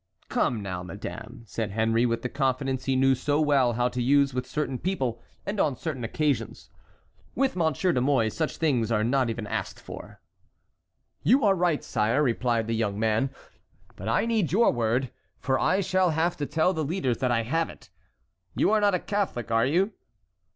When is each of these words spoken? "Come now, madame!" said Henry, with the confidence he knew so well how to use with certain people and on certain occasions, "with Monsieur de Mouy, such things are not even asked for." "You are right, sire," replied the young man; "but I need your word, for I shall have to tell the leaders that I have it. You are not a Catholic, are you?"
"Come 0.29 0.63
now, 0.63 0.81
madame!" 0.81 1.43
said 1.45 1.69
Henry, 1.73 2.07
with 2.07 2.23
the 2.23 2.27
confidence 2.27 2.85
he 2.85 2.95
knew 2.95 3.13
so 3.13 3.39
well 3.39 3.73
how 3.73 3.87
to 3.89 4.01
use 4.01 4.33
with 4.33 4.47
certain 4.47 4.79
people 4.79 5.21
and 5.45 5.59
on 5.59 5.75
certain 5.75 6.03
occasions, 6.03 6.71
"with 7.35 7.55
Monsieur 7.55 7.91
de 7.91 8.01
Mouy, 8.01 8.31
such 8.31 8.57
things 8.57 8.91
are 8.91 9.03
not 9.03 9.29
even 9.29 9.45
asked 9.45 9.79
for." 9.79 10.19
"You 11.21 11.45
are 11.45 11.53
right, 11.53 11.83
sire," 11.83 12.23
replied 12.23 12.65
the 12.65 12.73
young 12.73 12.99
man; 12.99 13.29
"but 13.95 14.07
I 14.07 14.25
need 14.25 14.51
your 14.51 14.71
word, 14.71 15.11
for 15.37 15.59
I 15.59 15.81
shall 15.81 16.09
have 16.09 16.35
to 16.37 16.47
tell 16.47 16.73
the 16.73 16.83
leaders 16.83 17.19
that 17.19 17.29
I 17.29 17.43
have 17.43 17.69
it. 17.69 17.91
You 18.55 18.71
are 18.71 18.81
not 18.81 18.95
a 18.95 18.99
Catholic, 18.99 19.51
are 19.51 19.67
you?" 19.67 19.93